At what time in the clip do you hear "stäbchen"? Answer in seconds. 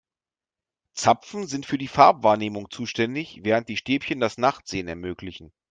3.77-4.19